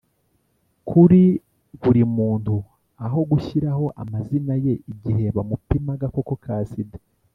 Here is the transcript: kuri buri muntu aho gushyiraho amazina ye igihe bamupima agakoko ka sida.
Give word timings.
kuri 0.89 1.21
buri 1.81 2.01
muntu 2.17 2.55
aho 3.05 3.19
gushyiraho 3.31 3.85
amazina 4.01 4.53
ye 4.65 4.73
igihe 4.91 5.25
bamupima 5.35 5.91
agakoko 5.97 6.33
ka 6.45 6.57
sida. 6.71 6.97